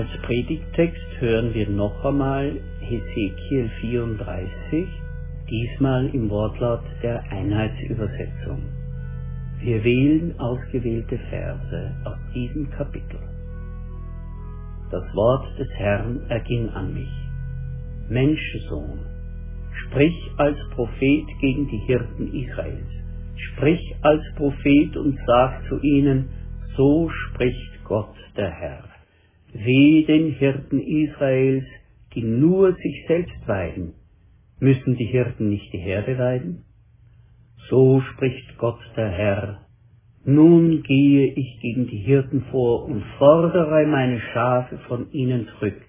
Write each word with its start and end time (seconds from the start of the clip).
Als 0.00 0.22
Predigttext 0.22 1.20
hören 1.20 1.52
wir 1.52 1.68
noch 1.68 2.02
einmal 2.06 2.58
Hesekiel 2.80 3.68
34, 3.82 4.88
diesmal 5.50 6.06
im 6.14 6.30
Wortlaut 6.30 6.84
der 7.02 7.22
Einheitsübersetzung. 7.30 8.62
Wir 9.60 9.84
wählen 9.84 10.40
ausgewählte 10.40 11.18
Verse 11.28 11.94
aus 12.06 12.16
diesem 12.34 12.70
Kapitel. 12.70 13.20
Das 14.90 15.04
Wort 15.14 15.58
des 15.58 15.68
Herrn 15.74 16.22
erging 16.30 16.70
an 16.70 16.94
mich. 16.94 17.12
Menschensohn, 18.08 19.00
sprich 19.84 20.16
als 20.38 20.56
Prophet 20.70 21.26
gegen 21.42 21.68
die 21.68 21.82
Hirten 21.86 22.32
Israels. 22.32 22.88
Sprich 23.36 23.94
als 24.00 24.22
Prophet 24.36 24.96
und 24.96 25.18
sag 25.26 25.62
zu 25.68 25.78
ihnen, 25.82 26.30
so 26.74 27.10
spricht 27.10 27.84
Gott 27.84 28.16
der 28.34 28.50
Herr. 28.50 28.89
Weh 29.52 30.04
den 30.04 30.32
Hirten 30.32 30.80
Israels, 30.80 31.64
die 32.14 32.22
nur 32.22 32.74
sich 32.74 33.04
selbst 33.06 33.48
weiden. 33.48 33.94
Müssen 34.60 34.96
die 34.96 35.06
Hirten 35.06 35.48
nicht 35.48 35.72
die 35.72 35.78
Herde 35.78 36.18
weiden? 36.18 36.64
So 37.68 38.00
spricht 38.00 38.58
Gott 38.58 38.80
der 38.96 39.10
Herr. 39.10 39.60
Nun 40.24 40.82
gehe 40.82 41.32
ich 41.32 41.60
gegen 41.60 41.86
die 41.86 41.98
Hirten 41.98 42.42
vor 42.50 42.84
und 42.84 43.02
fordere 43.18 43.86
meine 43.86 44.20
Schafe 44.32 44.78
von 44.86 45.10
ihnen 45.12 45.48
zurück. 45.48 45.80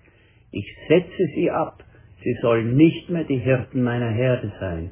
Ich 0.52 0.66
setze 0.88 1.26
sie 1.36 1.52
ab, 1.52 1.84
sie 2.24 2.34
sollen 2.42 2.76
nicht 2.76 3.10
mehr 3.10 3.26
die 3.26 3.40
Hirten 3.40 3.84
meiner 3.84 4.12
Herde 4.12 4.52
sein. 4.60 4.92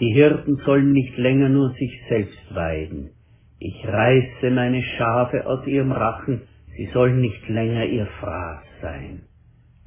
Die 0.00 0.12
Hirten 0.14 0.56
sollen 0.64 0.92
nicht 0.92 1.16
länger 1.18 1.50
nur 1.50 1.70
sich 1.74 1.92
selbst 2.08 2.54
weiden. 2.54 3.10
Ich 3.58 3.86
reiße 3.86 4.50
meine 4.50 4.82
Schafe 4.82 5.46
aus 5.46 5.66
ihrem 5.66 5.92
Rachen, 5.92 6.42
sie 6.80 6.88
sollen 6.94 7.20
nicht 7.20 7.46
länger 7.46 7.84
ihr 7.84 8.06
Fraß 8.06 8.62
sein. 8.80 9.20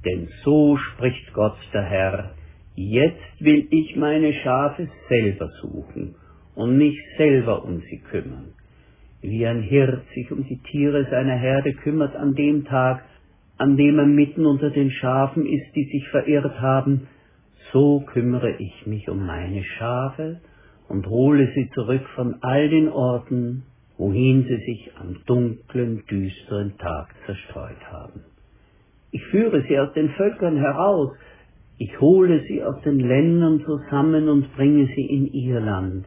Denn 0.06 0.28
so 0.44 0.78
spricht 0.78 1.34
Gott 1.34 1.58
der 1.74 1.82
Herr, 1.82 2.36
jetzt 2.76 3.40
will 3.40 3.66
ich 3.72 3.96
meine 3.96 4.32
Schafe 4.32 4.88
selber 5.10 5.50
suchen 5.60 6.14
und 6.54 6.78
mich 6.78 6.96
selber 7.18 7.66
um 7.66 7.82
sie 7.90 7.98
kümmern. 8.12 8.54
Wie 9.24 9.44
ein 9.48 9.64
Hirt 9.64 10.04
sich 10.14 10.32
um 10.32 10.44
die 10.44 10.60
Tiere 10.70 11.08
seiner 11.10 11.36
Herde 11.36 11.74
kümmert 11.74 12.16
an 12.16 12.36
dem 12.36 12.64
Tag, 12.66 13.04
an 13.58 13.76
dem 13.76 13.98
er 13.98 14.06
mitten 14.06 14.46
unter 14.46 14.70
den 14.70 14.92
Schafen 14.92 15.48
ist, 15.48 15.76
die 15.76 15.86
sich 15.86 16.08
verirrt 16.10 16.62
haben, 16.62 17.08
so 17.72 18.02
kümmere 18.02 18.58
ich 18.60 18.86
mich 18.86 19.10
um 19.10 19.26
meine 19.26 19.64
Schafe 19.64 20.42
und 20.90 21.08
hole 21.08 21.52
sie 21.56 21.72
zurück 21.74 22.06
von 22.14 22.36
all 22.42 22.70
den 22.70 22.88
Orten, 22.90 23.64
wohin 23.98 24.44
sie 24.44 24.58
sich 24.58 24.92
am 25.00 25.18
dunklen, 25.26 26.04
düsteren 26.10 26.78
Tag 26.78 27.14
zerstreut 27.26 27.92
haben. 27.92 28.22
Ich 29.12 29.24
führe 29.26 29.64
sie 29.68 29.80
aus 29.80 29.94
den 29.94 30.10
Völkern 30.10 30.58
heraus, 30.58 31.12
ich 31.78 32.00
hole 32.00 32.44
sie 32.48 32.64
aus 32.64 32.82
den 32.82 33.00
Ländern 33.00 33.62
zusammen 33.66 34.30
und 34.30 34.56
bringe 34.56 34.88
sie 34.96 35.06
in 35.06 35.28
ihr 35.34 35.60
Land. 35.60 36.06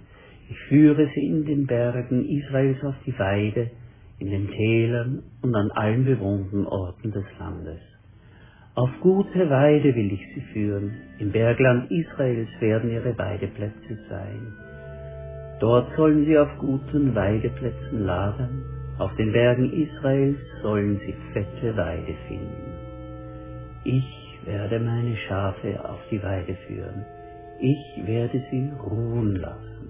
Ich 0.48 0.58
führe 0.68 1.08
sie 1.14 1.26
in 1.26 1.44
den 1.44 1.66
Bergen 1.66 2.24
Israels 2.28 2.82
auf 2.84 2.94
die 3.04 3.18
Weide, 3.18 3.70
in 4.18 4.30
den 4.30 4.48
Tälern 4.48 5.22
und 5.42 5.54
an 5.54 5.70
allen 5.72 6.04
bewohnten 6.04 6.66
Orten 6.66 7.10
des 7.12 7.24
Landes. 7.38 7.80
Auf 8.74 8.90
gute 9.00 9.50
Weide 9.50 9.94
will 9.94 10.12
ich 10.12 10.34
sie 10.34 10.40
führen, 10.52 10.92
im 11.18 11.32
Bergland 11.32 11.90
Israels 11.90 12.48
werden 12.60 12.90
ihre 12.90 13.16
Weideplätze 13.16 13.98
sein. 14.08 14.65
Dort 15.58 15.88
sollen 15.96 16.26
sie 16.26 16.36
auf 16.36 16.50
guten 16.58 17.14
Weideplätzen 17.14 18.04
lagern, 18.04 18.62
auf 18.98 19.14
den 19.16 19.32
Bergen 19.32 19.72
Israels 19.72 20.38
sollen 20.62 21.00
sie 21.06 21.14
fette 21.32 21.74
Weide 21.76 22.14
finden. 22.28 22.72
Ich 23.84 24.38
werde 24.44 24.78
meine 24.78 25.16
Schafe 25.16 25.82
auf 25.88 26.00
die 26.10 26.22
Weide 26.22 26.54
führen, 26.66 27.06
ich 27.60 28.06
werde 28.06 28.42
sie 28.50 28.70
ruhen 28.84 29.36
lassen. 29.36 29.88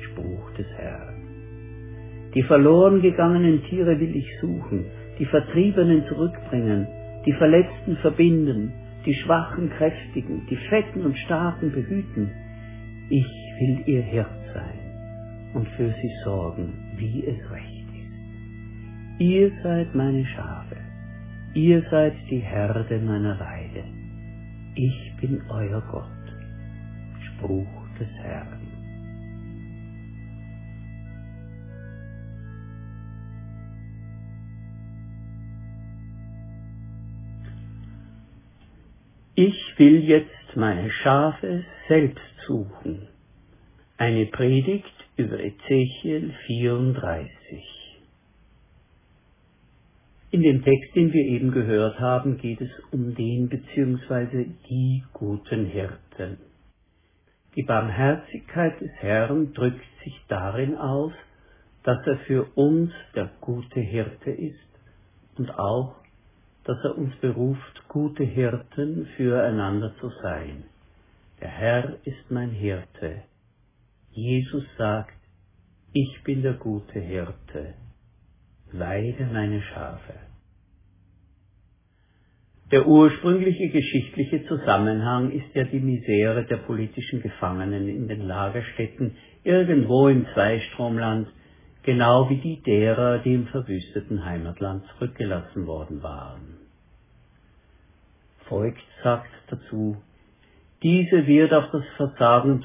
Spruch 0.00 0.50
des 0.56 0.66
Herrn. 0.76 2.30
Die 2.34 2.42
verloren 2.44 3.02
gegangenen 3.02 3.64
Tiere 3.64 3.98
will 3.98 4.14
ich 4.14 4.28
suchen, 4.40 4.84
die 5.18 5.26
Vertriebenen 5.26 6.04
zurückbringen, 6.06 6.86
die 7.26 7.32
Verletzten 7.32 7.96
verbinden, 7.96 8.72
die 9.06 9.14
Schwachen 9.14 9.70
kräftigen, 9.70 10.46
die 10.48 10.56
Fetten 10.68 11.04
und 11.04 11.18
Starken 11.18 11.72
behüten. 11.72 12.30
Ich 13.10 13.26
will 13.58 13.82
ihr 13.86 14.02
Hirt 14.02 14.28
sein 14.52 14.83
und 15.54 15.68
für 15.70 15.92
sie 16.02 16.12
sorgen, 16.24 16.94
wie 16.96 17.24
es 17.24 17.50
recht 17.50 17.88
ist. 17.88 19.20
Ihr 19.20 19.50
seid 19.62 19.94
meine 19.94 20.26
Schafe, 20.26 20.76
ihr 21.54 21.82
seid 21.90 22.14
die 22.30 22.40
Herde 22.40 22.98
meiner 22.98 23.38
Weide. 23.38 23.84
Ich 24.74 25.12
bin 25.20 25.40
euer 25.48 25.80
Gott. 25.90 26.10
Spruch 27.36 27.66
des 27.98 28.08
Herrn. 28.22 28.60
Ich 39.36 39.78
will 39.78 40.04
jetzt 40.04 40.56
meine 40.56 40.90
Schafe 40.90 41.64
selbst 41.88 42.22
suchen. 42.46 43.08
Eine 43.96 44.26
Predigt 44.26 45.03
über 45.16 45.38
Ezechiel 45.38 46.34
34. 46.46 47.30
In 50.32 50.42
dem 50.42 50.64
Text, 50.64 50.96
den 50.96 51.12
wir 51.12 51.24
eben 51.24 51.52
gehört 51.52 52.00
haben, 52.00 52.38
geht 52.38 52.60
es 52.60 52.70
um 52.90 53.14
den 53.14 53.48
bzw. 53.48 54.46
die 54.68 55.04
guten 55.12 55.66
Hirten. 55.66 56.38
Die 57.54 57.62
Barmherzigkeit 57.62 58.80
des 58.80 58.90
Herrn 58.96 59.54
drückt 59.54 59.84
sich 60.02 60.20
darin 60.26 60.76
aus, 60.76 61.12
dass 61.84 62.04
er 62.06 62.18
für 62.26 62.46
uns 62.56 62.90
der 63.14 63.30
gute 63.40 63.80
Hirte 63.80 64.32
ist 64.32 64.58
und 65.36 65.56
auch 65.56 65.94
dass 66.64 66.78
er 66.82 66.98
uns 66.98 67.14
beruft, 67.16 67.88
gute 67.88 68.24
Hirten 68.24 69.06
füreinander 69.16 69.94
zu 70.00 70.10
sein. 70.22 70.64
Der 71.40 71.50
Herr 71.50 71.98
ist 72.04 72.30
mein 72.30 72.50
Hirte. 72.50 73.22
Jesus 74.14 74.64
sagt, 74.78 75.18
ich 75.92 76.22
bin 76.22 76.42
der 76.42 76.54
gute 76.54 77.00
Hirte, 77.00 77.74
weide 78.72 79.26
meine 79.26 79.60
Schafe. 79.60 80.14
Der 82.70 82.86
ursprüngliche 82.86 83.70
geschichtliche 83.70 84.46
Zusammenhang 84.46 85.32
ist 85.32 85.52
ja 85.54 85.64
die 85.64 85.80
Misere 85.80 86.44
der 86.46 86.58
politischen 86.58 87.22
Gefangenen 87.22 87.88
in 87.88 88.06
den 88.06 88.22
Lagerstätten 88.22 89.16
irgendwo 89.42 90.08
im 90.08 90.26
Zweistromland, 90.32 91.28
genau 91.82 92.30
wie 92.30 92.38
die 92.38 92.62
derer, 92.62 93.18
die 93.18 93.34
im 93.34 93.48
verwüsteten 93.48 94.24
Heimatland 94.24 94.84
zurückgelassen 94.94 95.66
worden 95.66 96.02
waren. 96.04 96.58
Voigt 98.48 98.78
sagt 99.02 99.30
dazu, 99.48 99.96
diese 100.84 101.26
wird 101.26 101.54
auf 101.54 101.70
das 101.72 101.82
Versagen 101.96 102.62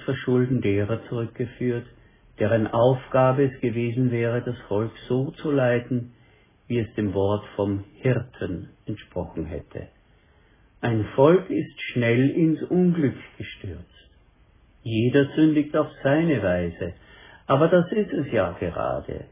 derer 0.61 1.01
zurückgeführt, 1.07 1.87
deren 2.37 2.67
Aufgabe 2.67 3.45
es 3.45 3.61
gewesen 3.61 4.11
wäre, 4.11 4.41
das 4.41 4.57
Volk 4.67 4.91
so 5.07 5.31
zu 5.31 5.51
leiten, 5.51 6.11
wie 6.67 6.79
es 6.79 6.93
dem 6.95 7.13
Wort 7.13 7.45
vom 7.55 7.85
Hirten 7.95 8.71
entsprochen 8.85 9.45
hätte. 9.45 9.87
Ein 10.81 11.05
Volk 11.15 11.49
ist 11.49 11.81
schnell 11.93 12.29
ins 12.31 12.61
Unglück 12.63 13.15
gestürzt. 13.37 13.85
Jeder 14.83 15.25
sündigt 15.35 15.75
auf 15.77 15.87
seine 16.03 16.43
Weise, 16.43 16.93
aber 17.47 17.69
das 17.69 17.89
ist 17.93 18.11
es 18.11 18.31
ja 18.33 18.51
gerade. 18.51 19.25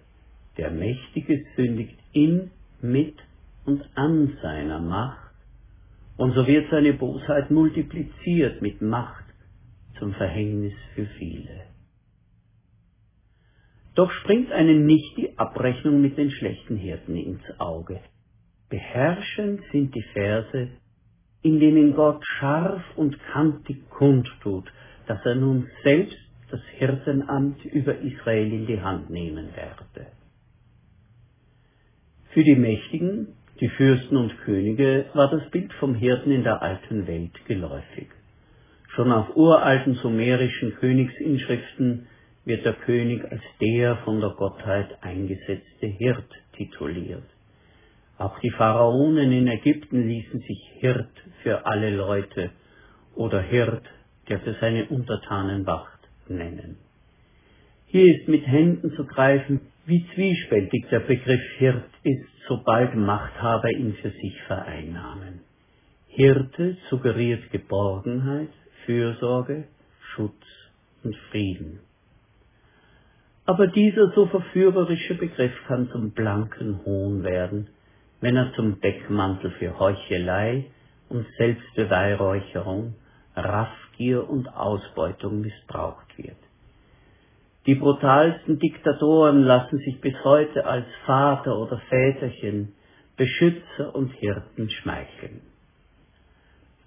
Der 0.57 0.71
Mächtige 0.71 1.43
sündigt 1.57 1.99
in, 2.13 2.51
mit 2.81 3.15
und 3.65 3.83
an 3.95 4.37
seiner 4.41 4.79
Macht 4.79 5.26
und 6.17 6.33
so 6.33 6.45
wird 6.47 6.69
seine 6.71 6.93
Bosheit 6.93 7.51
multipliziert 7.51 8.61
mit 8.61 8.81
Macht 8.81 9.25
zum 9.99 10.13
Verhängnis 10.13 10.73
für 10.95 11.05
viele. 11.17 11.67
Doch 13.95 14.11
springt 14.11 14.51
einem 14.51 14.85
nicht 14.85 15.17
die 15.17 15.37
Abrechnung 15.37 16.01
mit 16.01 16.17
den 16.17 16.29
schlechten 16.31 16.75
Hirten 16.75 17.15
ins 17.15 17.41
Auge. 17.59 17.99
Beherrschend 18.69 19.61
sind 19.71 19.95
die 19.95 20.05
Verse, 20.13 20.69
in 21.41 21.59
denen 21.59 21.95
Gott 21.95 22.23
scharf 22.25 22.83
und 22.95 23.17
kantig 23.31 23.89
kundtut, 23.89 24.71
dass 25.07 25.23
er 25.25 25.35
nun 25.35 25.67
selbst 25.83 26.17
das 26.51 26.61
Hirtenamt 26.77 27.63
über 27.65 27.97
Israel 27.99 28.51
in 28.51 28.67
die 28.67 28.81
Hand 28.81 29.09
nehmen 29.09 29.49
werde. 29.55 30.11
Für 32.33 32.43
die 32.43 32.55
Mächtigen 32.55 33.36
die 33.59 33.69
Fürsten 33.69 34.17
und 34.17 34.37
Könige 34.45 35.05
war 35.13 35.29
das 35.29 35.49
Bild 35.49 35.73
vom 35.73 35.95
Hirten 35.95 36.31
in 36.31 36.43
der 36.43 36.61
alten 36.61 37.07
Welt 37.07 37.33
geläufig. 37.47 38.07
Schon 38.89 39.11
auf 39.11 39.35
uralten 39.35 39.95
sumerischen 39.95 40.75
Königsinschriften 40.75 42.07
wird 42.45 42.65
der 42.65 42.73
König 42.73 43.23
als 43.29 43.41
der 43.59 43.97
von 43.97 44.21
der 44.21 44.31
Gottheit 44.31 44.97
eingesetzte 45.01 45.87
Hirt 45.87 46.29
tituliert. 46.55 47.25
Auch 48.17 48.39
die 48.39 48.51
Pharaonen 48.51 49.31
in 49.31 49.47
Ägypten 49.47 50.07
ließen 50.07 50.39
sich 50.39 50.71
Hirt 50.79 51.11
für 51.43 51.65
alle 51.65 51.95
Leute 51.95 52.51
oder 53.15 53.41
Hirt, 53.41 53.83
der 54.29 54.39
für 54.39 54.55
seine 54.59 54.85
Untertanen 54.85 55.65
wacht, 55.65 55.99
nennen. 56.27 56.77
Hier 57.85 58.15
ist 58.15 58.27
mit 58.27 58.45
Händen 58.45 58.91
zu 58.95 59.05
greifen, 59.05 59.61
wie 59.87 60.05
zwiespältig 60.13 60.85
der 60.91 60.99
Begriff 60.99 61.41
Hirt 61.57 61.89
ist, 62.03 62.27
sobald 62.47 62.93
Machthaber 62.95 63.69
ihn 63.71 63.93
für 63.93 64.09
sich 64.09 64.41
vereinnahmen. 64.45 65.39
Hirte 66.07 66.75
suggeriert 66.89 67.49
Geborgenheit, 67.51 68.49
Fürsorge, 68.85 69.69
Schutz 70.13 70.43
und 71.03 71.15
Frieden. 71.31 71.79
Aber 73.45 73.67
dieser 73.67 74.11
so 74.11 74.25
verführerische 74.25 75.15
Begriff 75.15 75.53
kann 75.67 75.89
zum 75.89 76.11
blanken 76.11 76.83
Hohn 76.83 77.23
werden, 77.23 77.69
wenn 78.19 78.35
er 78.35 78.51
zum 78.55 78.81
Deckmantel 78.81 79.51
für 79.51 79.79
Heuchelei 79.79 80.65
und 81.07 81.25
Selbstbeweihräucherung, 81.37 82.95
Raffgier 83.37 84.29
und 84.29 84.49
Ausbeutung 84.49 85.39
missbraucht 85.39 86.17
wird. 86.17 86.46
Die 87.67 87.75
brutalsten 87.75 88.59
Diktatoren 88.59 89.43
lassen 89.43 89.79
sich 89.79 89.99
bis 89.99 90.15
heute 90.23 90.65
als 90.65 90.85
Vater 91.05 91.59
oder 91.59 91.77
Väterchen, 91.89 92.73
Beschützer 93.17 93.93
und 93.93 94.13
Hirten 94.13 94.69
schmeicheln. 94.69 95.41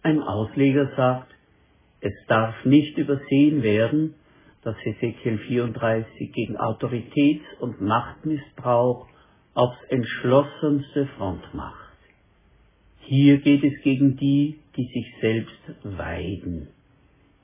Ein 0.02 0.22
Ausleger 0.22 0.90
sagt, 0.96 1.34
es 2.00 2.14
darf 2.28 2.64
nicht 2.64 2.96
übersehen 2.96 3.62
werden, 3.62 4.14
dass 4.62 4.74
Ezekiel 4.82 5.36
34 5.36 6.32
gegen 6.32 6.56
Autoritäts- 6.56 7.60
und 7.60 7.82
Machtmissbrauch 7.82 9.06
aufs 9.52 9.82
entschlossenste 9.90 11.08
Front 11.18 11.42
macht. 11.52 11.96
Hier 13.00 13.36
geht 13.38 13.64
es 13.64 13.82
gegen 13.82 14.16
die, 14.16 14.60
die 14.76 14.86
sich 14.86 15.14
selbst 15.20 15.98
weiden, 15.98 16.68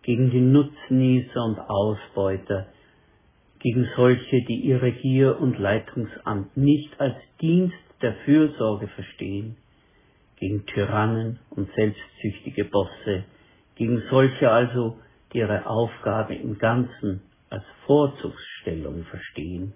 gegen 0.00 0.30
die 0.30 0.40
Nutznießer 0.40 1.44
und 1.44 1.58
Ausbeuter, 1.58 2.68
gegen 3.66 3.88
solche, 3.96 4.42
die 4.42 4.60
ihre 4.60 4.92
Gier 4.92 5.40
und 5.40 5.58
Leitungsamt 5.58 6.56
nicht 6.56 7.00
als 7.00 7.16
Dienst 7.40 7.74
der 8.00 8.14
Fürsorge 8.24 8.86
verstehen, 8.86 9.56
gegen 10.38 10.66
Tyrannen 10.66 11.40
und 11.50 11.68
selbstsüchtige 11.74 12.66
Bosse, 12.66 13.24
gegen 13.74 14.04
solche 14.08 14.52
also, 14.52 15.00
die 15.32 15.38
ihre 15.38 15.66
Aufgabe 15.66 16.36
im 16.36 16.58
Ganzen 16.58 17.22
als 17.50 17.64
Vorzugsstellung 17.86 19.02
verstehen 19.06 19.72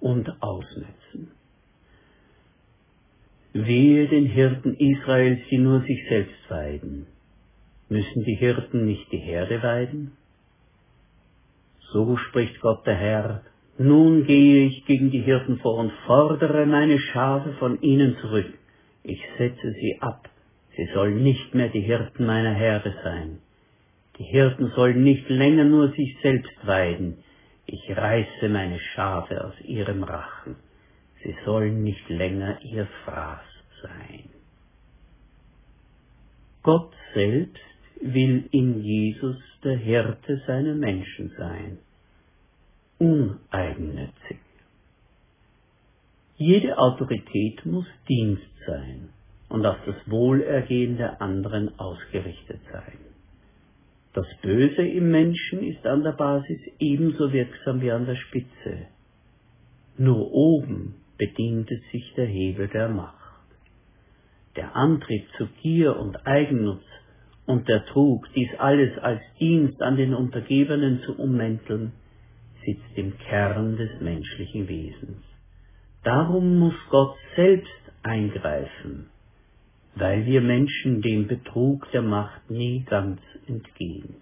und 0.00 0.30
ausnutzen. 0.40 1.32
Wehe 3.52 4.08
den 4.08 4.24
Hirten 4.24 4.76
Israels, 4.76 5.40
die 5.50 5.58
nur 5.58 5.82
sich 5.82 6.08
selbst 6.08 6.48
weiden. 6.48 7.06
Müssen 7.90 8.24
die 8.24 8.36
Hirten 8.36 8.86
nicht 8.86 9.12
die 9.12 9.18
Herde 9.18 9.62
weiden? 9.62 10.12
So 11.92 12.16
spricht 12.16 12.60
Gott 12.60 12.86
der 12.86 12.96
Herr, 12.96 13.42
nun 13.78 14.24
gehe 14.24 14.66
ich 14.66 14.84
gegen 14.86 15.10
die 15.10 15.20
Hirten 15.20 15.58
vor 15.58 15.76
und 15.76 15.92
fordere 16.06 16.66
meine 16.66 16.98
Schafe 16.98 17.52
von 17.54 17.80
ihnen 17.82 18.16
zurück. 18.20 18.52
Ich 19.02 19.20
setze 19.38 19.72
sie 19.72 19.98
ab, 20.00 20.28
sie 20.76 20.88
sollen 20.94 21.22
nicht 21.22 21.54
mehr 21.54 21.68
die 21.68 21.80
Hirten 21.80 22.26
meiner 22.26 22.54
Herde 22.54 22.94
sein. 23.04 23.38
Die 24.18 24.24
Hirten 24.24 24.72
sollen 24.74 25.04
nicht 25.04 25.28
länger 25.28 25.64
nur 25.64 25.90
sich 25.90 26.16
selbst 26.22 26.66
weiden. 26.66 27.18
Ich 27.66 27.94
reiße 27.94 28.48
meine 28.48 28.78
Schafe 28.78 29.44
aus 29.44 29.60
ihrem 29.60 30.02
Rachen. 30.02 30.56
Sie 31.22 31.34
sollen 31.44 31.82
nicht 31.82 32.08
länger 32.08 32.58
ihr 32.62 32.86
Fraß 33.04 33.44
sein. 33.82 34.30
Gott 36.62 36.92
selbst 37.14 37.65
will 38.00 38.48
in 38.50 38.82
Jesus 38.82 39.36
der 39.64 39.76
Hirte 39.76 40.42
seiner 40.46 40.74
Menschen 40.74 41.32
sein. 41.36 41.78
Uneigennützig. 42.98 44.38
Jede 46.36 46.78
Autorität 46.78 47.64
muss 47.64 47.86
Dienst 48.08 48.42
sein 48.66 49.08
und 49.48 49.64
auf 49.64 49.78
das 49.86 49.96
Wohlergehen 50.06 50.96
der 50.96 51.22
anderen 51.22 51.78
ausgerichtet 51.78 52.60
sein. 52.72 52.98
Das 54.12 54.26
Böse 54.42 54.82
im 54.82 55.10
Menschen 55.10 55.62
ist 55.62 55.86
an 55.86 56.02
der 56.02 56.12
Basis 56.12 56.60
ebenso 56.78 57.32
wirksam 57.32 57.80
wie 57.80 57.90
an 57.90 58.06
der 58.06 58.16
Spitze. 58.16 58.86
Nur 59.98 60.32
oben 60.32 60.94
bedient 61.18 61.70
es 61.70 61.80
sich 61.90 62.12
der 62.16 62.26
Hebel 62.26 62.68
der 62.68 62.88
Macht. 62.88 63.14
Der 64.56 64.74
Antrieb 64.74 65.26
zu 65.36 65.46
Gier 65.62 65.96
und 65.96 66.26
Eigennutz 66.26 66.84
und 67.46 67.68
der 67.68 67.84
Trug, 67.86 68.28
dies 68.34 68.50
alles 68.58 68.98
als 68.98 69.20
Dienst 69.38 69.80
an 69.80 69.96
den 69.96 70.14
Untergebenen 70.14 71.00
zu 71.02 71.16
ummänteln, 71.18 71.92
sitzt 72.64 72.96
im 72.96 73.16
Kern 73.18 73.76
des 73.76 74.00
menschlichen 74.00 74.68
Wesens. 74.68 75.22
Darum 76.02 76.58
muss 76.58 76.74
Gott 76.90 77.16
selbst 77.36 77.70
eingreifen, 78.02 79.06
weil 79.94 80.26
wir 80.26 80.40
Menschen 80.40 81.00
dem 81.02 81.26
Betrug 81.28 81.90
der 81.92 82.02
Macht 82.02 82.50
nie 82.50 82.84
ganz 82.84 83.20
entgehen. 83.46 84.16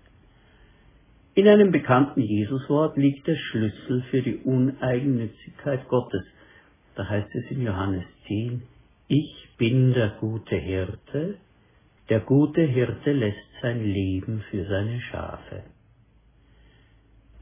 In 1.34 1.48
einem 1.48 1.72
bekannten 1.72 2.20
Jesuswort 2.20 2.96
liegt 2.96 3.26
der 3.26 3.36
Schlüssel 3.36 4.02
für 4.10 4.22
die 4.22 4.36
Uneigennützigkeit 4.36 5.88
Gottes. 5.88 6.22
Da 6.94 7.08
heißt 7.08 7.34
es 7.34 7.50
in 7.50 7.62
Johannes 7.62 8.04
10, 8.28 8.62
ich 9.08 9.48
bin 9.58 9.92
der 9.94 10.10
gute 10.20 10.56
Hirte, 10.56 11.38
der 12.08 12.20
gute 12.20 12.62
Hirte 12.62 13.12
lässt 13.12 13.38
sein 13.62 13.82
Leben 13.82 14.42
für 14.50 14.64
seine 14.66 15.00
Schafe. 15.00 15.62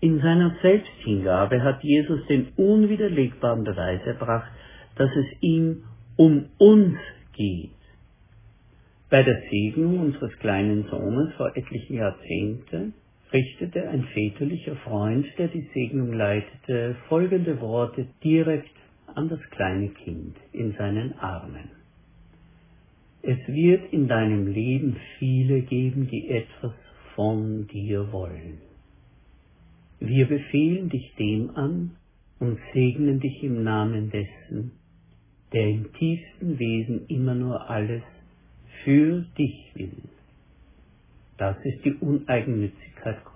In 0.00 0.21
seiner 0.21 0.57
Selbsthingabe 0.62 1.62
hat 1.62 1.83
Jesus 1.83 2.26
den 2.26 2.49
unwiderlegbaren 2.57 3.64
Beweis 3.64 4.00
erbracht, 4.04 4.50
dass 4.97 5.11
es 5.14 5.26
ihm 5.40 5.85
um 6.16 6.47
uns 6.59 6.99
geht. 7.35 7.71
Bei 9.11 9.23
der 9.23 9.42
Segnung 9.50 10.00
unseres 10.00 10.37
kleinen 10.38 10.85
Sohnes 10.90 11.35
vor 11.35 11.57
etlichen 11.57 11.97
Jahrzehnten 11.97 12.95
richtete 13.33 13.88
ein 13.88 14.04
väterlicher 14.04 14.76
Freund, 14.76 15.26
der 15.38 15.49
die 15.49 15.69
Segnung 15.75 16.12
leitete, 16.12 16.97
folgende 17.09 17.61
Worte 17.61 18.07
direkt 18.25 18.75
an 19.14 19.28
das 19.28 19.40
kleine 19.50 19.88
Kind 19.88 20.37
in 20.52 20.73
seinen 20.73 21.19
Armen. 21.19 21.81
Es 23.23 23.38
wird 23.47 23.93
in 23.93 24.09
deinem 24.09 24.49
Leben 24.49 24.97
viele 25.19 25.62
geben, 25.62 26.09
die 26.09 26.29
etwas 26.29 26.73
von 27.14 27.69
dir 27.69 28.11
wollen. 28.12 28.59
Wir 30.00 30.26
befehlen 30.26 30.88
dich 30.88 31.14
dem 31.14 31.50
an 31.50 31.93
und 32.41 32.59
segnen 32.73 33.21
dich 33.21 33.45
im 33.45 33.62
Namen 33.62 34.11
dessen, 34.11 34.73
der 35.52 35.69
im 35.69 35.93
tiefsten 35.93 36.59
Wesen 36.59 37.07
immer 37.07 37.35
nur 37.37 37.71
alles 37.71 38.02
für 38.83 39.25
dich 39.38 39.71
will. 39.75 40.02
Das 41.38 41.57
ist 41.64 41.85
die 41.85 41.95
Uneigennützigkeit 41.95 43.23
Gottes. 43.25 43.33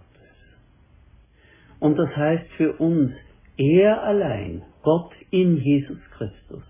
Und 1.78 1.97
das 1.97 2.11
heißt 2.16 2.50
für 2.57 2.73
uns, 2.73 3.12
er 3.57 4.02
allein, 4.02 4.62
Gott 4.83 5.12
in 5.31 5.59
Jesus 5.59 5.99
Christus, 6.16 6.64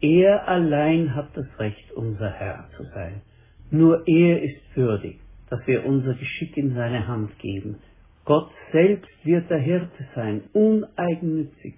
er 0.00 0.48
allein 0.48 1.14
hat 1.14 1.36
das 1.36 1.46
Recht, 1.58 1.92
unser 1.92 2.30
Herr 2.30 2.68
zu 2.76 2.84
sein. 2.94 3.22
Nur 3.70 4.06
er 4.06 4.42
ist 4.42 4.76
würdig, 4.76 5.20
dass 5.48 5.66
wir 5.66 5.84
unser 5.84 6.14
Geschick 6.14 6.56
in 6.56 6.74
seine 6.74 7.06
Hand 7.06 7.38
geben, 7.38 7.76
Gott 8.24 8.50
selbst 8.70 9.10
wird 9.24 9.50
der 9.50 9.58
Hirte 9.58 10.06
sein, 10.14 10.42
uneigennützig, 10.52 11.74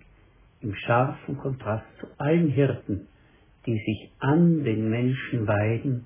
im 0.60 0.74
scharfen 0.74 1.38
Kontrast 1.38 1.86
zu 1.98 2.06
allen 2.18 2.50
Hirten, 2.50 3.08
die 3.66 3.78
sich 3.78 4.10
an 4.18 4.64
den 4.64 4.90
Menschen 4.90 5.46
weiden, 5.46 6.04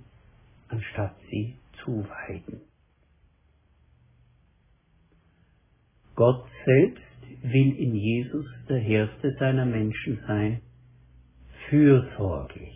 anstatt 0.68 1.16
sie 1.30 1.56
zu 1.82 2.06
weiden. 2.08 2.60
Gott 6.14 6.46
selbst 6.64 7.02
will 7.42 7.76
in 7.76 7.94
Jesus 7.94 8.46
der 8.68 8.78
Hirte 8.78 9.34
seiner 9.38 9.66
Menschen 9.66 10.20
sein, 10.26 10.60
fürsorglich. 11.68 12.72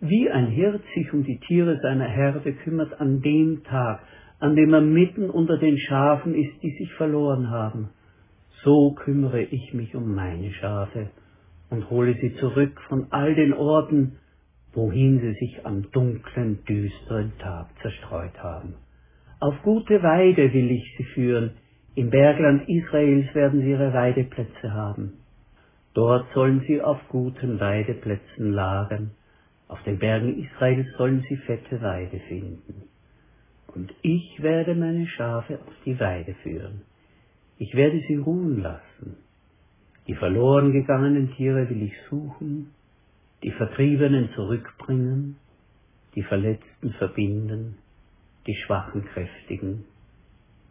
Wie 0.00 0.30
ein 0.30 0.46
Hirt 0.46 0.82
sich 0.94 1.12
um 1.12 1.24
die 1.24 1.40
Tiere 1.40 1.80
seiner 1.80 2.06
Herde 2.08 2.52
kümmert 2.52 3.00
an 3.00 3.20
dem 3.20 3.64
Tag, 3.64 4.00
an 4.38 4.54
dem 4.54 4.72
er 4.72 4.80
mitten 4.80 5.28
unter 5.28 5.58
den 5.58 5.76
Schafen 5.78 6.34
ist, 6.34 6.62
die 6.62 6.70
sich 6.78 6.92
verloren 6.94 7.50
haben. 7.50 7.88
So 8.62 8.92
kümmere 8.92 9.42
ich 9.42 9.74
mich 9.74 9.94
um 9.96 10.14
meine 10.14 10.52
Schafe 10.52 11.10
und 11.70 11.90
hole 11.90 12.14
sie 12.20 12.34
zurück 12.36 12.80
von 12.88 13.08
all 13.10 13.34
den 13.34 13.52
Orten, 13.52 14.18
wohin 14.72 15.20
sie 15.20 15.32
sich 15.32 15.66
am 15.66 15.90
dunklen, 15.90 16.64
düsteren 16.68 17.32
Tag 17.38 17.68
zerstreut 17.82 18.38
haben. 18.40 18.74
Auf 19.40 19.54
gute 19.62 20.02
Weide 20.02 20.52
will 20.52 20.70
ich 20.70 20.94
sie 20.96 21.04
führen, 21.04 21.52
im 21.94 22.10
Bergland 22.10 22.68
Israels 22.68 23.34
werden 23.34 23.60
sie 23.60 23.70
ihre 23.70 23.92
Weideplätze 23.92 24.72
haben. 24.72 25.17
Dort 25.98 26.32
sollen 26.32 26.60
sie 26.68 26.80
auf 26.80 27.00
guten 27.08 27.58
Weideplätzen 27.58 28.52
lagern, 28.52 29.10
auf 29.66 29.82
den 29.82 29.98
Bergen 29.98 30.44
Israels 30.44 30.86
sollen 30.96 31.24
sie 31.28 31.36
fette 31.38 31.82
Weide 31.82 32.20
finden. 32.28 32.84
Und 33.74 33.92
ich 34.02 34.40
werde 34.40 34.76
meine 34.76 35.08
Schafe 35.08 35.58
auf 35.58 35.74
die 35.84 35.98
Weide 35.98 36.34
führen. 36.44 36.82
Ich 37.58 37.74
werde 37.74 38.00
sie 38.06 38.14
ruhen 38.14 38.62
lassen. 38.62 39.16
Die 40.06 40.14
verloren 40.14 40.70
gegangenen 40.70 41.32
Tiere 41.34 41.68
will 41.68 41.82
ich 41.82 41.94
suchen, 42.08 42.70
die 43.42 43.50
Vertriebenen 43.50 44.30
zurückbringen, 44.36 45.34
die 46.14 46.22
Verletzten 46.22 46.92
verbinden, 46.92 47.76
die 48.46 48.54
Schwachen 48.54 49.04
kräftigen, 49.04 49.84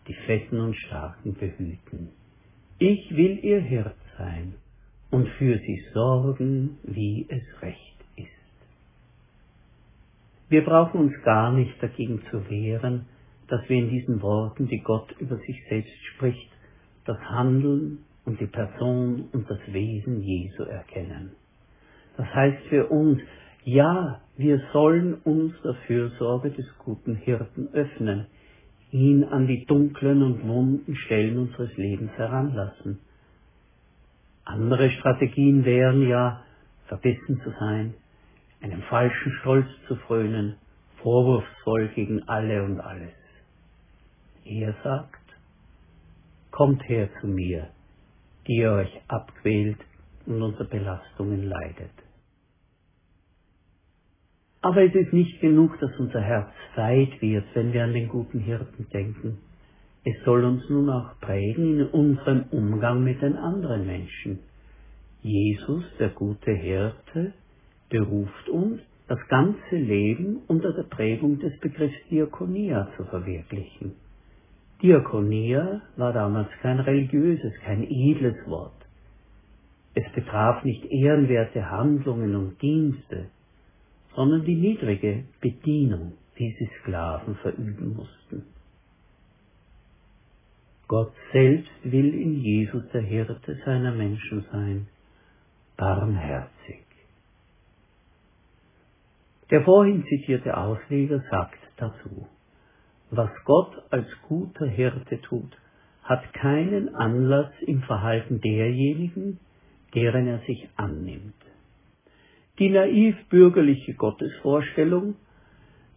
die 0.08 0.16
Fetten 0.26 0.62
und 0.62 0.78
Starken 0.78 1.34
behüten. 1.34 2.12
Ich 2.80 3.14
will 3.14 3.40
ihr 3.44 3.60
Hirt 3.60 3.98
sein 4.18 4.56
und 5.12 5.28
für 5.38 5.58
sie 5.58 5.84
sorgen, 5.94 6.78
wie 6.84 7.26
es 7.30 7.62
recht 7.62 7.96
ist. 8.16 8.28
Wir 10.50 10.64
brauchen 10.64 11.02
uns 11.02 11.14
gar 11.24 11.52
nicht 11.52 11.82
dagegen 11.82 12.22
zu 12.30 12.50
wehren, 12.50 13.06
dass 13.48 13.68
wir 13.70 13.78
in 13.78 13.90
diesen 13.90 14.22
Worten, 14.22 14.68
die 14.68 14.82
Gott 14.82 15.14
über 15.20 15.38
sich 15.38 15.64
selbst 15.70 15.94
spricht, 16.16 16.50
das 17.06 17.20
Handeln 17.20 18.00
und 18.26 18.40
die 18.42 18.48
Person 18.48 19.30
und 19.32 19.50
das 19.50 19.60
Wesen 19.68 20.22
Jesu 20.22 20.64
erkennen. 20.64 21.32
Das 22.18 22.28
heißt 22.34 22.64
für 22.70 22.88
uns, 22.88 23.22
ja, 23.64 24.22
wir 24.38 24.62
sollen 24.74 25.16
uns 25.16 25.54
der 25.64 25.76
Fürsorge 25.88 26.52
des 26.52 26.66
guten 26.80 27.16
Hirten 27.16 27.70
öffnen, 27.74 28.28
ihn 28.92 29.24
an 29.24 29.48
die 29.48 29.66
dunklen 29.66 30.24
und 30.24 30.48
wunden 30.48 30.96
Stellen 30.96 31.38
unseres 31.38 31.76
Lebens 31.78 32.12
heranlassen. 32.18 33.00
Andere 34.48 34.90
Strategien 34.92 35.66
wären 35.66 36.08
ja, 36.08 36.42
verbissen 36.88 37.42
zu 37.44 37.52
sein, 37.60 37.96
einem 38.62 38.82
falschen 38.84 39.34
Stolz 39.42 39.68
zu 39.90 39.98
frönen, 39.98 40.56
vorwurfsvoll 41.04 41.90
gegen 41.90 42.24
alle 42.30 42.64
und 42.64 42.80
alles. 42.80 43.12
Er 44.46 44.74
sagt, 44.86 45.20
kommt 46.52 46.88
her 46.88 47.10
zu 47.20 47.28
mir, 47.28 47.72
die 48.48 48.60
ihr 48.60 48.72
euch 48.72 49.02
abquält 49.10 49.80
und 50.26 50.42
unter 50.42 50.64
Belastungen 50.64 51.44
leidet. 51.44 51.92
Aber 54.62 54.82
es 54.82 54.96
ist 54.96 55.12
nicht 55.12 55.42
genug, 55.42 55.78
dass 55.82 55.92
unser 56.00 56.22
Herz 56.22 56.54
weit 56.76 57.22
wird, 57.22 57.46
wenn 57.54 57.74
wir 57.74 57.84
an 57.84 57.92
den 57.92 58.08
guten 58.08 58.40
Hirten 58.40 58.88
denken. 58.94 59.40
Es 60.10 60.24
soll 60.24 60.46
uns 60.46 60.70
nun 60.70 60.90
auch 60.90 61.20
prägen 61.20 61.82
in 61.82 61.88
unserem 61.88 62.46
Umgang 62.52 63.04
mit 63.04 63.22
den 63.22 63.36
anderen 63.36 63.86
Menschen. 63.86 64.40
Jesus, 65.22 65.84
der 66.00 66.08
gute 66.12 66.54
Hirte, 66.54 67.34
beruft 67.90 68.48
uns, 68.48 68.80
das 69.10 69.20
ganze 69.28 69.76
Leben 69.76 70.44
unter 70.48 70.72
der 70.72 70.84
Prägung 70.84 71.40
des 71.40 71.60
Begriffs 71.60 71.98
Diakonia 72.10 72.88
zu 72.96 73.04
verwirklichen. 73.04 73.96
Diakonia 74.82 75.82
war 75.98 76.14
damals 76.14 76.52
kein 76.62 76.80
religiöses, 76.80 77.52
kein 77.66 77.84
edles 77.84 78.38
Wort. 78.48 78.80
Es 79.94 80.10
betraf 80.14 80.64
nicht 80.64 80.86
ehrenwerte 80.86 81.70
Handlungen 81.70 82.34
und 82.34 82.62
Dienste, 82.62 83.26
sondern 84.16 84.46
die 84.46 84.56
niedrige 84.56 85.26
Bedienung, 85.42 86.14
die 86.40 86.56
sie 86.58 86.70
Sklaven 86.80 87.36
verüben 87.36 87.94
mussten. 87.94 88.57
Gott 90.88 91.12
selbst 91.34 91.70
will 91.84 92.14
in 92.14 92.40
Jesus 92.42 92.84
der 92.94 93.02
Hirte 93.02 93.58
seiner 93.66 93.92
Menschen 93.92 94.46
sein, 94.54 94.88
barmherzig. 95.76 96.86
Der 99.52 99.64
vorhin 99.64 100.06
zitierte 100.06 100.56
Ausleger 100.56 101.22
sagt 101.30 101.60
dazu, 101.76 102.28
was 103.12 103.30
Gott 103.44 103.84
als 103.90 104.08
guter 104.30 104.66
Hirte 104.66 105.20
tut, 105.22 105.58
hat 106.04 106.34
keinen 106.34 106.96
Anlass 106.96 107.52
im 107.66 107.82
Verhalten 107.82 108.40
derjenigen, 108.40 109.40
deren 109.94 110.26
er 110.28 110.40
sich 110.40 110.70
annimmt. 110.78 111.36
Die 112.60 112.70
naiv 112.70 113.16
bürgerliche 113.30 113.94
Gottesvorstellung, 113.94 115.16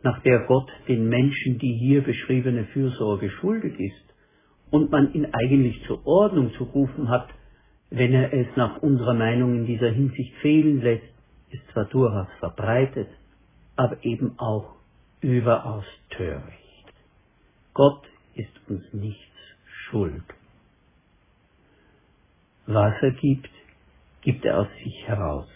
nach 0.02 0.20
der 0.23 0.47
Gott 0.47 0.70
den 0.88 1.09
Menschen 1.09 1.59
die 1.59 1.75
hier 1.75 2.02
beschriebene 2.02 2.64
Fürsorge 2.66 3.30
schuldig 3.30 3.78
ist 3.78 4.10
und 4.70 4.90
man 4.90 5.12
ihn 5.12 5.26
eigentlich 5.32 5.82
zur 5.86 6.06
Ordnung 6.06 6.52
zu 6.54 6.64
rufen 6.64 7.08
hat, 7.08 7.28
wenn 7.90 8.12
er 8.12 8.32
es 8.32 8.46
nach 8.56 8.78
unserer 8.82 9.14
Meinung 9.14 9.56
in 9.56 9.66
dieser 9.66 9.90
Hinsicht 9.90 10.32
fehlen 10.36 10.80
lässt, 10.80 11.12
ist 11.50 11.62
zwar 11.72 11.86
durchaus 11.86 12.28
verbreitet, 12.38 13.08
aber 13.76 14.04
eben 14.04 14.38
auch 14.38 14.76
überaus 15.20 15.84
töricht. 16.10 16.92
Gott 17.74 18.02
ist 18.34 18.52
uns 18.68 18.82
nichts 18.92 19.36
schuld. 19.88 20.22
Was 22.66 22.94
er 23.02 23.10
gibt, 23.12 23.50
gibt 24.20 24.44
er 24.44 24.60
aus 24.60 24.68
sich 24.84 25.08
heraus 25.08 25.48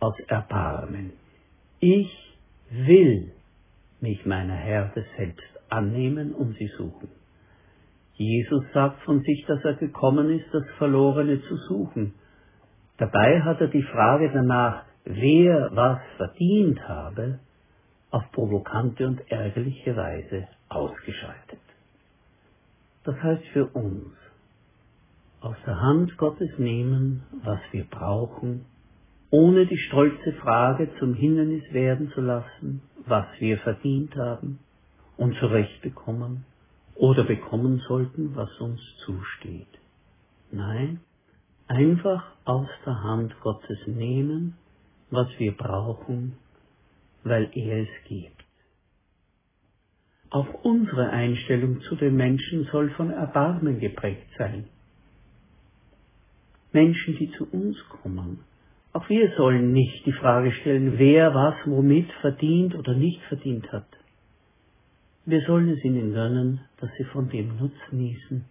aus 0.00 0.18
Erbarmen. 0.28 1.12
Ich 1.80 2.10
will 2.70 3.32
mich 4.00 4.24
meiner 4.26 4.54
Herde 4.54 5.04
selbst 5.16 5.46
annehmen 5.68 6.34
und 6.34 6.56
sie 6.56 6.70
suchen. 6.76 7.08
Jesus 8.16 8.64
sagt 8.72 9.02
von 9.02 9.20
sich, 9.20 9.44
dass 9.46 9.62
er 9.64 9.74
gekommen 9.74 10.30
ist, 10.30 10.46
das 10.52 10.64
Verlorene 10.78 11.42
zu 11.42 11.56
suchen. 11.68 12.14
Dabei 12.96 13.42
hat 13.42 13.60
er 13.60 13.68
die 13.68 13.82
Frage 13.82 14.30
danach, 14.32 14.84
wer 15.04 15.70
was 15.72 16.00
verdient 16.16 16.80
habe, 16.88 17.40
auf 18.10 18.24
provokante 18.32 19.06
und 19.06 19.20
ärgerliche 19.30 19.94
Weise 19.96 20.48
ausgeschaltet. 20.70 21.60
Das 23.04 23.22
heißt 23.22 23.44
für 23.52 23.66
uns, 23.66 24.14
aus 25.40 25.56
der 25.66 25.78
Hand 25.80 26.16
Gottes 26.16 26.58
nehmen, 26.58 27.22
was 27.44 27.60
wir 27.70 27.84
brauchen, 27.84 28.64
ohne 29.30 29.66
die 29.66 29.76
stolze 29.76 30.32
Frage 30.40 30.88
zum 30.98 31.12
Hindernis 31.12 31.64
werden 31.72 32.10
zu 32.14 32.22
lassen, 32.22 32.80
was 33.06 33.26
wir 33.38 33.58
verdient 33.58 34.16
haben 34.16 34.58
und 35.18 35.36
zurechtbekommen 35.36 36.46
oder 36.96 37.24
bekommen 37.24 37.78
sollten, 37.86 38.34
was 38.34 38.50
uns 38.60 38.80
zusteht. 39.04 39.68
Nein, 40.50 41.00
einfach 41.66 42.24
aus 42.44 42.68
der 42.84 43.02
Hand 43.02 43.38
Gottes 43.40 43.78
nehmen, 43.86 44.56
was 45.10 45.28
wir 45.38 45.56
brauchen, 45.56 46.36
weil 47.24 47.50
er 47.54 47.82
es 47.82 48.08
gibt. 48.08 48.44
Auch 50.30 50.64
unsere 50.64 51.10
Einstellung 51.10 51.80
zu 51.82 51.96
den 51.96 52.16
Menschen 52.16 52.64
soll 52.72 52.90
von 52.90 53.10
Erbarmen 53.10 53.78
geprägt 53.78 54.28
sein. 54.38 54.68
Menschen, 56.72 57.16
die 57.16 57.30
zu 57.32 57.48
uns 57.50 57.76
kommen, 57.88 58.40
auch 58.92 59.08
wir 59.10 59.30
sollen 59.36 59.72
nicht 59.72 60.06
die 60.06 60.12
Frage 60.12 60.52
stellen, 60.52 60.98
wer 60.98 61.34
was 61.34 61.54
womit 61.66 62.10
verdient 62.22 62.74
oder 62.74 62.94
nicht 62.94 63.20
verdient 63.24 63.70
hat. 63.70 63.86
Wir 65.28 65.40
sollen 65.40 65.68
es 65.70 65.84
ihnen 65.84 66.12
gönnen, 66.12 66.60
dass 66.80 66.88
sie 66.96 67.04
von 67.04 67.28
dem 67.28 67.56
Nutzen 67.56 67.76
genießen, 67.90 68.44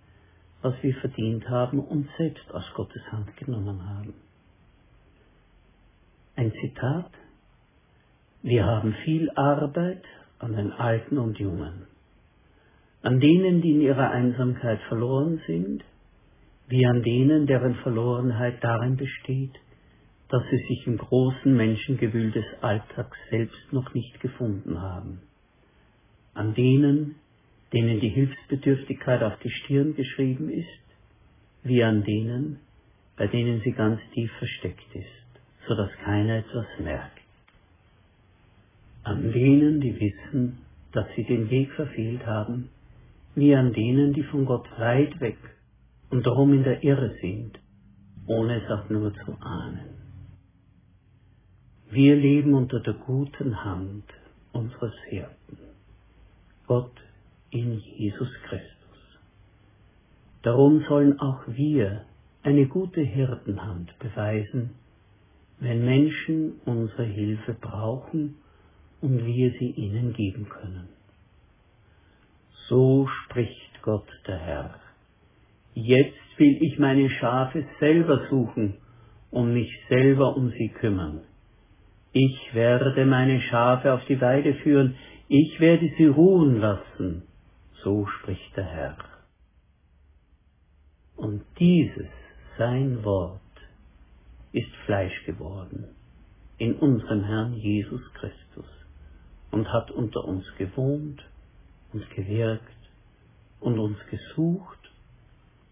was 0.62 0.75
wir 0.84 0.94
verdient 0.96 1.50
haben 1.50 1.79
und 1.79 2.10
selbst 2.17 2.53
aus 2.53 2.65
Gottes 2.74 3.01
Hand 3.13 3.34
genommen 3.38 3.88
haben. 3.88 4.13
Ein 6.36 6.51
Zitat. 6.60 7.10
Wir 8.44 8.65
haben 8.65 8.94
viel 9.05 9.29
Arbeit 9.36 10.03
an 10.39 10.53
den 10.53 10.74
Alten 10.74 11.17
und 11.17 11.39
Jungen, 11.39 11.88
an 13.03 13.22
denen, 13.22 13.62
die 13.62 13.72
in 13.72 13.82
ihrer 13.82 14.12
Einsamkeit 14.12 14.82
verloren 14.89 15.41
sind, 15.48 15.82
wie 16.67 16.86
an 16.86 17.03
denen, 17.03 17.48
deren 17.48 17.75
Verlorenheit 17.75 18.62
darin 18.62 18.98
besteht, 18.98 19.53
dass 20.27 20.44
sie 20.51 20.58
sich 20.67 20.86
im 20.88 20.98
großen 20.98 21.55
Menschengewühl 21.55 22.32
des 22.32 22.46
Alltags 22.60 23.17
selbst 23.29 23.72
noch 23.72 23.94
nicht 23.94 24.20
gefunden 24.20 24.82
haben. 24.82 25.22
An 26.36 26.54
denen, 26.54 27.15
denen 27.74 28.00
die 28.00 28.10
Hilfsbedürftigkeit 28.10 29.24
auf 29.24 29.39
die 29.39 29.50
Stirn 29.50 29.96
geschrieben 29.96 30.50
ist, 30.50 30.68
wie 31.63 31.84
an 31.84 32.04
denen, 32.04 32.60
bei 33.18 33.27
denen 33.27 33.62
sie 33.62 33.72
ganz 33.72 34.00
tief 34.13 34.32
versteckt 34.38 34.94
ist, 34.94 35.68
so 35.68 35.75
dass 35.75 35.92
keiner 36.04 36.38
etwas 36.38 36.68
merkt. 36.80 37.20
An 39.04 39.32
denen, 39.32 39.82
die 39.82 40.00
wissen, 40.00 40.60
dass 40.92 41.08
sie 41.15 41.24
den 41.24 41.50
Weg 41.50 41.72
verfehlt 41.72 42.25
haben, 42.25 42.70
wie 43.36 43.56
an 43.56 43.74
denen, 43.74 44.13
die 44.13 44.24
von 44.24 44.46
Gott 44.46 44.68
weit 44.77 45.20
weg 45.20 45.38
und 46.10 46.25
darum 46.25 46.54
in 46.54 46.63
der 46.63 46.84
Irre 46.84 47.15
sind, 47.22 47.60
ohne 48.27 48.62
es 48.62 48.70
auch 48.70 48.89
nur 48.89 49.13
zu 49.13 49.38
ahnen. 49.42 49.96
Wir 51.92 52.15
leben 52.15 52.54
unter 52.54 52.80
der 52.80 52.94
guten 52.94 53.63
Hand 53.63 54.04
unseres 54.54 54.96
Hirten, 55.10 55.58
Gott 56.67 56.93
in 57.51 57.79
Jesus 57.79 58.29
Christus. 58.48 59.19
Darum 60.41 60.84
sollen 60.88 61.19
auch 61.19 61.41
wir 61.48 62.05
eine 62.43 62.67
gute 62.67 63.01
Hirtenhand 63.01 63.98
beweisen, 64.00 64.75
wenn 65.60 65.86
Menschen 65.86 66.60
unsere 66.65 67.05
Hilfe 67.05 67.53
brauchen 67.53 68.36
und 69.01 69.25
wir 69.25 69.51
sie 69.60 69.72
ihnen 69.72 70.13
geben 70.13 70.48
können. 70.50 70.89
So 72.67 73.07
spricht 73.07 73.81
Gott 73.81 74.07
der 74.27 74.38
Herr. 74.38 74.79
Jetzt 75.74 76.17
will 76.38 76.57
ich 76.62 76.79
meine 76.79 77.10
Schafe 77.10 77.65
selber 77.79 78.27
suchen 78.29 78.75
und 79.31 79.53
mich 79.53 79.72
selber 79.89 80.36
um 80.36 80.50
sie 80.51 80.69
kümmern. 80.69 81.22
Ich 82.12 82.53
werde 82.53 83.05
meine 83.05 83.41
Schafe 83.41 83.93
auf 83.93 84.05
die 84.05 84.22
Weide 84.22 84.53
führen, 84.55 84.95
ich 85.27 85.60
werde 85.60 85.91
sie 85.98 86.05
ruhen 86.05 86.60
lassen, 86.60 87.24
so 87.84 88.05
spricht 88.05 88.55
der 88.55 88.65
Herr. 88.65 88.98
Und 91.15 91.44
dieses, 91.60 92.10
sein 92.58 93.03
Wort, 93.03 93.41
ist 94.51 94.74
Fleisch 94.86 95.25
geworden 95.25 95.96
in 96.58 96.75
unserem 96.75 97.24
Herrn 97.25 97.53
Jesus 97.55 98.01
Christus 98.13 98.65
und 99.51 99.67
hat 99.72 99.91
unter 99.91 100.24
uns 100.24 100.46
gewohnt, 100.58 101.22
uns 101.91 102.03
gewirkt 102.15 102.63
und 103.60 103.77
uns 103.79 103.98
gesucht 104.10 104.79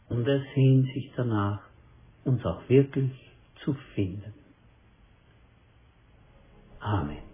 und 0.10 0.28
er 0.28 0.42
sehnt 0.54 0.88
sich 0.94 1.12
danach, 1.16 1.62
uns 2.26 2.44
auch 2.46 2.68
wirklich 2.68 3.12
zu 3.64 3.74
finden. 3.96 4.34
Amen. 6.80 7.33